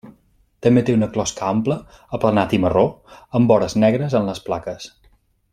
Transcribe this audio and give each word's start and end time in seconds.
També 0.67 0.83
té 0.87 0.95
una 0.99 1.09
closca 1.17 1.43
ampla, 1.49 1.77
aplanat 2.19 2.57
i 2.59 2.61
marró, 2.65 2.85
amb 3.41 3.55
vores 3.55 3.81
negres 3.85 4.21
en 4.23 4.31
les 4.31 4.47
plaques. 4.49 4.93